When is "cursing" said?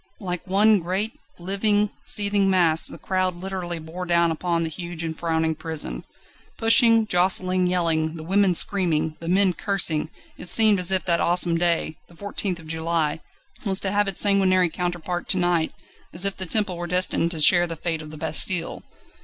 9.53-10.09